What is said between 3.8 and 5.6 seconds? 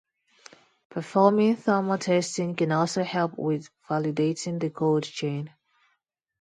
validating the cold chain.